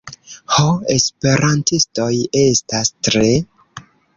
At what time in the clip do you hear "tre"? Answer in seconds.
3.09-3.31